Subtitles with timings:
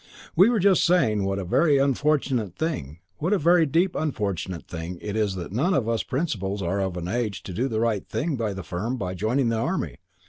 [0.35, 4.97] "We were just saying what a very unfortunate thing, what a very deeply unfortunate thing
[4.99, 8.09] it is that none of us principals are of an age to do the right
[8.09, 9.97] thing by the Firm by joining the Army.